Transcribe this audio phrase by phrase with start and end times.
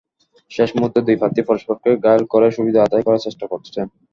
[0.51, 3.85] শেষ মুহূর্তে দুই প্রার্থী পরস্পরকে ঘায়েল করে সুবিধা আদায় করার চেষ্টা করছেন।